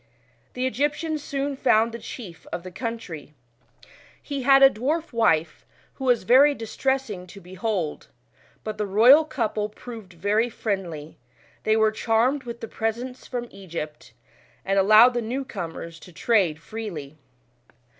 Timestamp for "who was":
5.93-6.23